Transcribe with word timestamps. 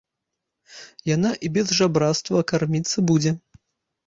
Яна 1.15 1.31
і 1.49 1.51
без 1.57 1.75
жабрацтва 1.81 2.43
карміцца 2.53 2.97
будзе! 3.13 3.37